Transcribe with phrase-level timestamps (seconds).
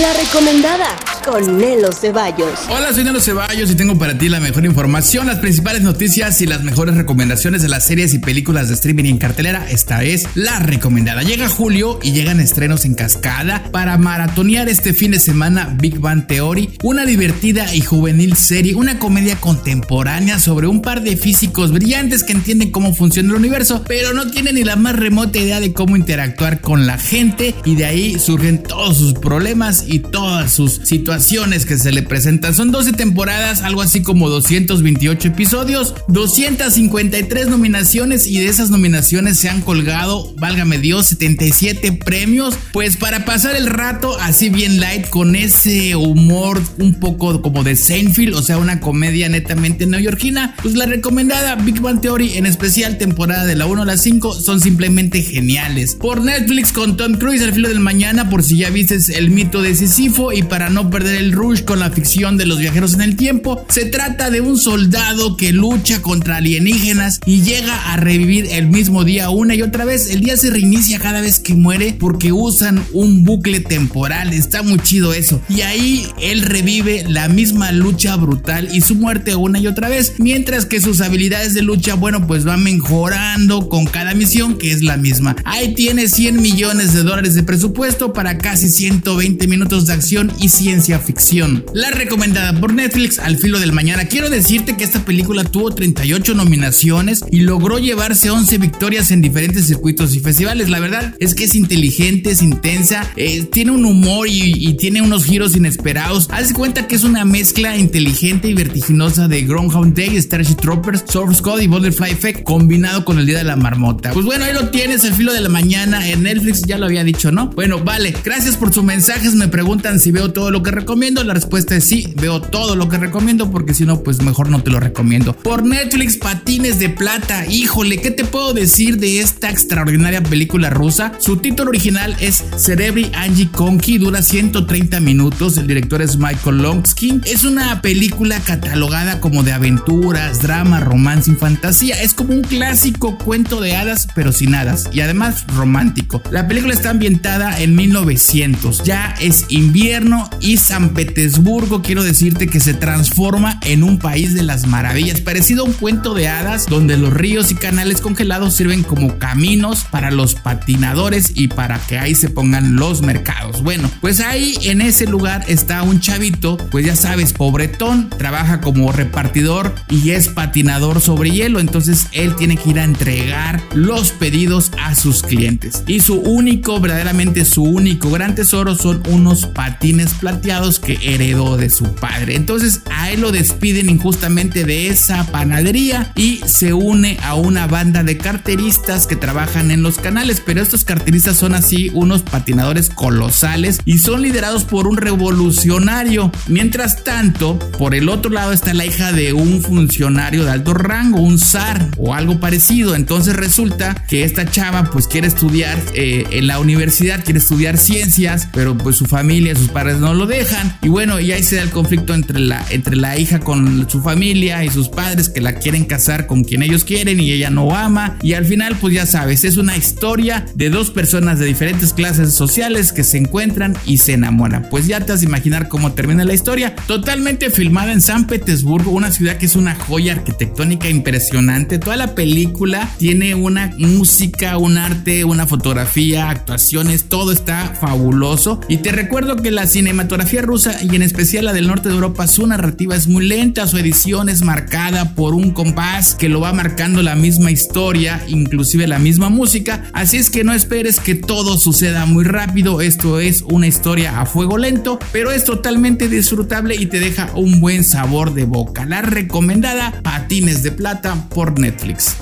[0.00, 0.88] La recomendada
[1.24, 2.60] con Nelo Ceballos.
[2.68, 6.46] Hola, soy Nelo Ceballos y tengo para ti la mejor información, las principales noticias y
[6.46, 9.66] las mejores recomendaciones de las series y películas de streaming en cartelera.
[9.70, 11.22] Esta es la recomendada.
[11.22, 16.26] Llega julio y llegan estrenos en cascada para maratonear este fin de semana Big Bang
[16.26, 22.22] Theory, una divertida y juvenil serie, una comedia contemporánea sobre un par de físicos brillantes
[22.22, 25.72] que entienden cómo funciona el universo, pero no tienen ni la más remota idea de
[25.72, 30.80] cómo interactuar con la gente y de ahí surgen todos sus problemas y todas sus
[30.84, 32.54] situaciones que se le presentan.
[32.54, 39.48] Son 12 temporadas, algo así como 228 episodios, 253 nominaciones y de esas nominaciones se
[39.48, 42.56] han colgado, válgame Dios, 77 premios.
[42.72, 47.76] Pues para pasar el rato así bien light con ese humor un poco como de
[47.76, 52.98] Seinfeld, o sea, una comedia netamente neoyorquina, pues la recomendada Big Bang Theory, en especial
[52.98, 55.94] temporada de la 1 a la 5, son simplemente geniales.
[55.94, 59.62] Por Netflix con Tom Cruise al filo del mañana, por si ya viste el mito
[59.62, 63.02] de Sísifo y para no perder el rush con la ficción de los viajeros en
[63.02, 63.64] el tiempo.
[63.68, 69.04] Se trata de un soldado que lucha contra alienígenas y llega a revivir el mismo
[69.04, 70.08] día una y otra vez.
[70.10, 74.32] El día se reinicia cada vez que muere porque usan un bucle temporal.
[74.32, 75.40] Está muy chido eso.
[75.48, 80.14] Y ahí él revive la misma lucha brutal y su muerte una y otra vez.
[80.18, 84.82] Mientras que sus habilidades de lucha, bueno, pues van mejorando con cada misión que es
[84.82, 85.36] la misma.
[85.44, 90.48] Ahí tiene 100 millones de dólares de presupuesto para casi 120 minutos de acción y
[90.48, 91.64] ciencia ficción.
[91.74, 94.06] La recomendada por Netflix al filo del mañana.
[94.06, 99.66] Quiero decirte que esta película tuvo 38 nominaciones y logró llevarse 11 victorias en diferentes
[99.66, 100.70] circuitos y festivales.
[100.70, 105.24] La verdad es que es inteligente, es intensa, eh, tiene un humor y, tiene unos
[105.24, 106.28] giros inesperados.
[106.30, 111.42] Haz cuenta que es una mezcla inteligente y vertiginosa de Groundhog Day, Starship Troopers, Source
[111.42, 114.12] Code y Butterfly Effect combinado con el Día de la Marmota.
[114.12, 117.04] Pues bueno, ahí lo tienes, el filo de la mañana en Netflix, ya lo había
[117.04, 117.50] dicho, ¿no?
[117.50, 121.24] Bueno, vale, gracias por sus mensajes, me preguntan si veo todo lo que recomiendo?
[121.24, 124.62] La respuesta es sí, veo todo lo que recomiendo porque si no, pues mejor no
[124.62, 125.34] te lo recomiendo.
[125.34, 127.46] Por Netflix, Patines de Plata.
[127.46, 131.12] Híjole, ¿qué te puedo decir de esta extraordinaria película rusa?
[131.20, 135.56] Su título original es Cerebri Angie Konki, dura 130 minutos.
[135.56, 137.22] El director es Michael Longskin.
[137.24, 142.02] Es una película catalogada como de aventuras, drama, romance y fantasía.
[142.02, 144.90] Es como un clásico cuento de hadas, pero sin hadas.
[144.92, 146.22] Y además romántico.
[146.30, 148.82] La película está ambientada en 1900.
[148.84, 154.42] Ya es invierno y San Petersburgo quiero decirte que se transforma en un país de
[154.42, 158.82] las maravillas, parecido a un cuento de hadas donde los ríos y canales congelados sirven
[158.82, 163.62] como caminos para los patinadores y para que ahí se pongan los mercados.
[163.62, 168.90] Bueno, pues ahí en ese lugar está un chavito, pues ya sabes, pobretón, trabaja como
[168.90, 174.72] repartidor y es patinador sobre hielo, entonces él tiene que ir a entregar los pedidos
[174.82, 175.84] a sus clientes.
[175.86, 181.68] Y su único, verdaderamente su único gran tesoro son unos patines plateados que heredó de
[181.68, 182.36] su padre.
[182.36, 188.04] Entonces a él lo despiden injustamente de esa panadería y se une a una banda
[188.04, 193.80] de carteristas que trabajan en los canales, pero estos carteristas son así unos patinadores colosales
[193.84, 196.30] y son liderados por un revolucionario.
[196.46, 201.20] Mientras tanto, por el otro lado está la hija de un funcionario de alto rango,
[201.20, 202.94] un zar o algo parecido.
[202.94, 208.48] Entonces resulta que esta chava pues quiere estudiar eh, en la universidad, quiere estudiar ciencias,
[208.52, 210.43] pero pues su familia, sus padres no lo dejan
[210.82, 214.02] y bueno, y ahí se da el conflicto entre la, entre la hija con su
[214.02, 217.74] familia y sus padres que la quieren casar con quien ellos quieren y ella no
[217.74, 218.18] ama.
[218.22, 222.34] Y al final, pues ya sabes, es una historia de dos personas de diferentes clases
[222.34, 224.68] sociales que se encuentran y se enamoran.
[224.70, 226.74] Pues ya te vas a imaginar cómo termina la historia.
[226.86, 231.78] Totalmente filmada en San Petersburgo, una ciudad que es una joya arquitectónica impresionante.
[231.78, 238.60] Toda la película tiene una música, un arte, una fotografía, actuaciones, todo está fabuloso.
[238.68, 242.26] Y te recuerdo que la cinematografía rusa y en especial la del norte de Europa,
[242.26, 246.52] su narrativa es muy lenta, su edición es marcada por un compás que lo va
[246.52, 251.58] marcando la misma historia, inclusive la misma música, así es que no esperes que todo
[251.58, 256.86] suceda muy rápido, esto es una historia a fuego lento, pero es totalmente disfrutable y
[256.86, 258.84] te deja un buen sabor de boca.
[258.84, 262.16] La recomendada Patines de Plata por Netflix.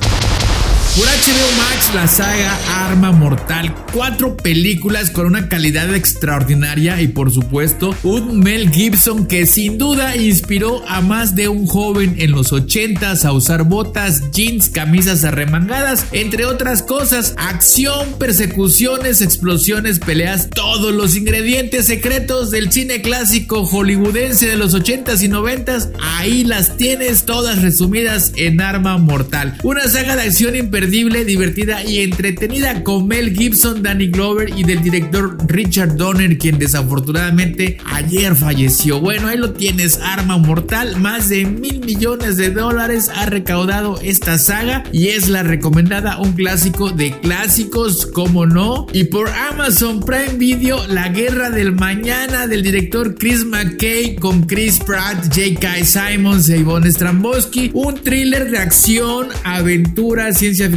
[0.95, 3.75] Por HBO Max, la saga Arma Mortal.
[3.95, 10.17] Cuatro películas con una calidad extraordinaria y por supuesto un Mel Gibson que sin duda
[10.17, 16.05] inspiró a más de un joven en los 80s a usar botas, jeans, camisas arremangadas,
[16.13, 17.33] entre otras cosas.
[17.39, 25.23] Acción, persecuciones, explosiones, peleas, todos los ingredientes secretos del cine clásico hollywoodense de los 80s
[25.23, 25.91] y 90s.
[26.03, 29.57] Ahí las tienes todas resumidas en Arma Mortal.
[29.63, 34.65] Una saga de acción impresionante imperdible, divertida y entretenida con Mel Gibson, Danny Glover y
[34.65, 38.99] del director Richard Donner, quien desafortunadamente ayer falleció.
[38.99, 44.39] Bueno, ahí lo tienes, Arma Mortal, más de mil millones de dólares ha recaudado esta
[44.39, 48.89] saga y es la recomendada, un clásico de clásicos, como no.
[48.93, 54.81] Y por Amazon Prime Video, La Guerra del Mañana del director Chris McKay con Chris
[54.81, 55.85] Pratt, J.K.
[55.85, 60.72] Simons e Yvonne Stramboski, un thriller de acción, aventura, ciencia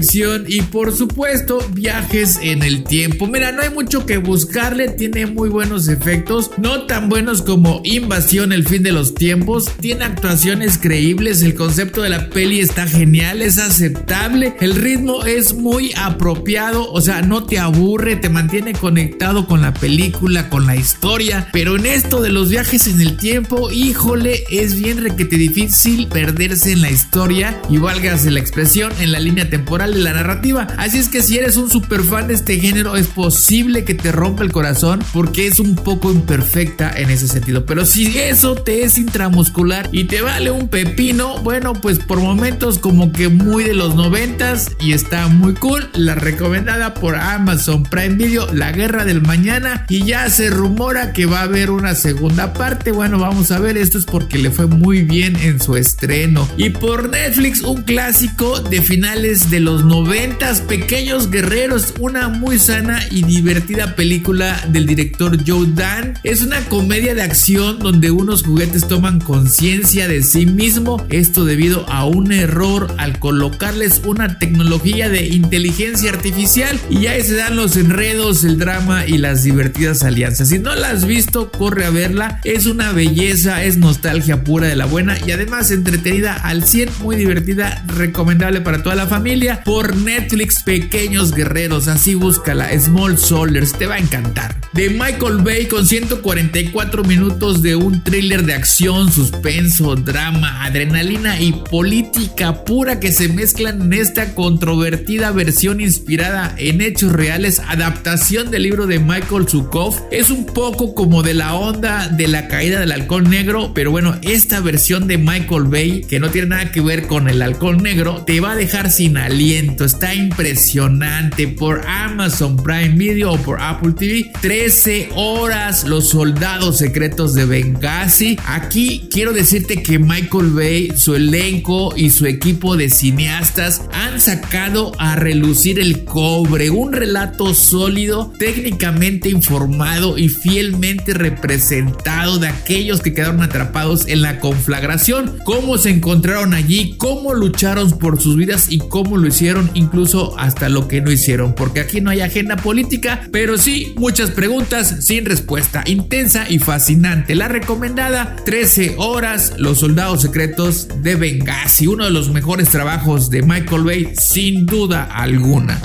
[0.48, 3.28] y por supuesto viajes en el tiempo.
[3.28, 8.52] Mira, no hay mucho que buscarle, tiene muy buenos efectos, no tan buenos como Invasión,
[8.52, 13.42] el fin de los tiempos, tiene actuaciones creíbles, el concepto de la peli está genial,
[13.42, 19.48] es aceptable, el ritmo es muy apropiado, o sea, no te aburre, te mantiene conectado
[19.48, 23.72] con la película, con la historia, pero en esto de los viajes en el tiempo,
[23.72, 29.20] híjole, es bien requete difícil perderse en la historia y válgase la expresión en la
[29.20, 30.68] línea temporal de la narrativa.
[30.78, 34.12] Así es que si eres un super fan de este género, es posible que te
[34.12, 37.66] rompa el corazón porque es un poco imperfecta en ese sentido.
[37.66, 42.80] Pero si eso te es intramuscular y te vale un pepino, bueno, pues por momentos
[42.80, 45.90] como que muy de los noventas y está muy cool.
[45.94, 49.86] La recomendada por Amazon Prime Video, La Guerra del Mañana.
[49.90, 52.92] Y ya se rumora que va a haber una segunda parte.
[52.92, 56.48] Bueno, vamos a ver, esto es porque le fue muy bien en su estreno.
[56.58, 63.02] Y por Netflix, un clásico de finales de los noventas, Pequeños Guerreros, una muy sana
[63.12, 66.14] y divertida película del director Joe Dan.
[66.24, 71.90] Es una comedia de acción donde unos juguetes toman conciencia de sí mismo, esto debido
[71.90, 77.76] a un error al colocarles una tecnología de inteligencia artificial y ya se dan los
[77.76, 80.50] enredos, el drama y las divertidas alianzas.
[80.50, 84.76] Si no la has visto, corre a verla, es una belleza, es nostalgia pura de
[84.76, 89.96] la buena y además entretenida al 100, muy divertida, recomendable para toda la familia por
[89.98, 94.56] Netflix Pequeños Guerreros, así búscala, Small Soldiers, te va a encantar.
[94.74, 101.54] De Michael Bay con 144 minutos de un thriller de acción, suspenso, drama, adrenalina y
[101.54, 108.64] política pura que se mezclan en esta controvertida versión inspirada en hechos reales, adaptación del
[108.64, 109.96] libro de Michael Zukov.
[110.12, 114.16] Es un poco como de la onda de la caída del halcón negro, pero bueno,
[114.22, 118.24] esta versión de Michael Bay, que no tiene nada que ver con el halcón negro,
[118.28, 119.55] te va a dejar sin aliento.
[119.56, 124.30] Está impresionante por Amazon Prime Video o por Apple TV.
[124.42, 128.38] 13 horas, los soldados secretos de Benghazi.
[128.48, 134.92] Aquí quiero decirte que Michael Bay, su elenco y su equipo de cineastas han sacado
[135.00, 136.70] a relucir el cobre.
[136.70, 144.42] Un relato sólido, técnicamente informado y fielmente representado de aquellos que quedaron atrapados en la
[144.42, 145.38] conflagración.
[145.46, 150.70] Cómo se encontraron allí, cómo lucharon por sus vidas y cómo lo hicieron, incluso hasta
[150.70, 151.54] lo que no hicieron.
[151.54, 155.84] Porque aquí no hay agenda política, pero sí muchas preguntas sin respuesta.
[155.86, 157.36] Intensa y fascinante.
[157.36, 161.88] La recomendada 13 horas, Los Soldados Secretos de Benghazi.
[161.88, 165.80] Uno de los mejores trabajos de Michael Bay, sin duda alguna.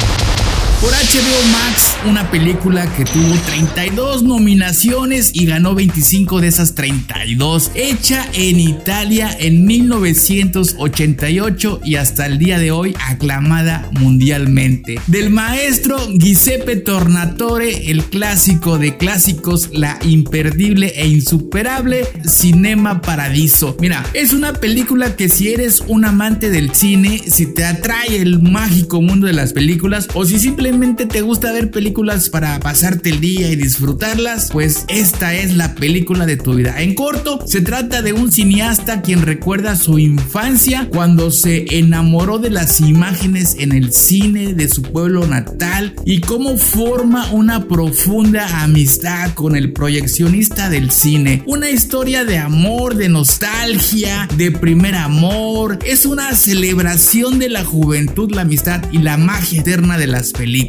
[0.80, 7.72] Por HBO Max, una película que tuvo 32 nominaciones y ganó 25 de esas 32,
[7.74, 14.98] hecha en Italia en 1988 y hasta el día de hoy aclamada mundialmente.
[15.06, 23.76] Del maestro Giuseppe Tornatore, el clásico de clásicos, la imperdible e insuperable Cinema Paradiso.
[23.80, 28.40] Mira, es una película que si eres un amante del cine, si te atrae el
[28.40, 33.20] mágico mundo de las películas o si simplemente te gusta ver películas para pasarte el
[33.20, 36.80] día y disfrutarlas, pues esta es la película de tu vida.
[36.80, 42.50] En corto, se trata de un cineasta quien recuerda su infancia cuando se enamoró de
[42.50, 49.34] las imágenes en el cine de su pueblo natal y cómo forma una profunda amistad
[49.34, 51.42] con el proyeccionista del cine.
[51.46, 55.80] Una historia de amor, de nostalgia, de primer amor.
[55.84, 60.59] Es una celebración de la juventud, la amistad y la magia eterna de las películas.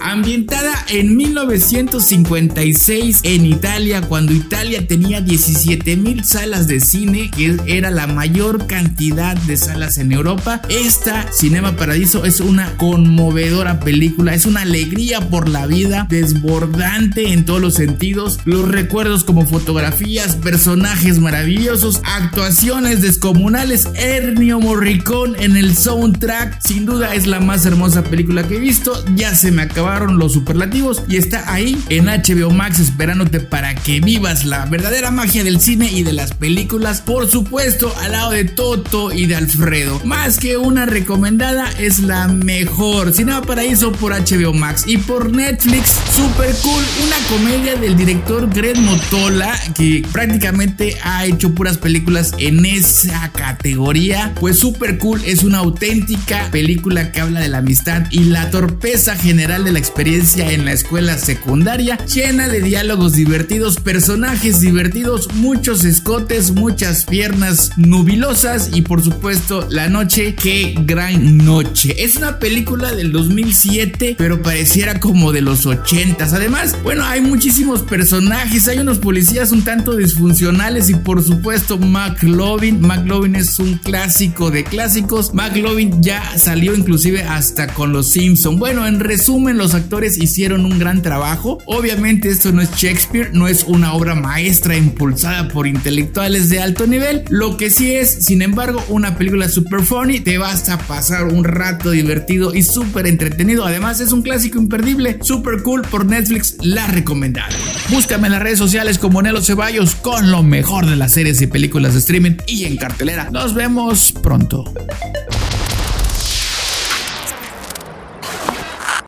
[0.00, 7.90] Ambientada en 1956 en Italia, cuando Italia tenía 17 mil salas de cine, que era
[7.90, 14.44] la mayor cantidad de salas en Europa, esta Cinema Paradiso es una conmovedora película, es
[14.44, 21.20] una alegría por la vida, desbordante en todos los sentidos, los recuerdos como fotografías, personajes
[21.20, 28.46] maravillosos, actuaciones descomunales, Ernio Morricone en el soundtrack, sin duda es la más hermosa película
[28.46, 32.80] que he visto, ya se me acabaron los superlativos y está ahí en HBO Max
[32.80, 37.94] esperándote para que vivas la verdadera magia del cine y de las películas, por supuesto
[38.02, 40.00] al lado de Toto y de Alfredo.
[40.04, 43.12] Más que una recomendada es la mejor.
[43.12, 48.76] Cinema Paraíso por HBO Max y por Netflix, super cool, una comedia del director Greg
[48.78, 54.32] Motola que prácticamente ha hecho puras películas en esa categoría.
[54.40, 59.14] Pues super cool, es una auténtica película que habla de la amistad y la torpeza
[59.28, 65.84] general de la experiencia en la escuela secundaria, llena de diálogos divertidos, personajes divertidos, muchos
[65.84, 72.02] escotes, muchas piernas nubilosas y por supuesto la noche, qué gran noche.
[72.02, 76.24] Es una película del 2007, pero pareciera como de los 80.
[76.24, 82.80] Además, bueno, hay muchísimos personajes, hay unos policías un tanto disfuncionales y por supuesto McLovin.
[82.80, 85.34] McLovin es un clásico de clásicos.
[85.34, 88.58] McLovin ya salió inclusive hasta con los Simpson.
[88.58, 91.58] Bueno, en resumen, los actores hicieron un gran trabajo.
[91.66, 96.86] Obviamente esto no es Shakespeare, no es una obra maestra impulsada por intelectuales de alto
[96.86, 97.24] nivel.
[97.30, 100.20] Lo que sí es, sin embargo, una película super funny.
[100.20, 103.64] Te vas a pasar un rato divertido y súper entretenido.
[103.64, 107.48] Además es un clásico imperdible, super cool por Netflix, la recomendada.
[107.88, 111.46] Búscame en las redes sociales como Nelo Ceballos con lo mejor de las series y
[111.46, 113.30] películas de streaming y en cartelera.
[113.30, 114.64] Nos vemos pronto.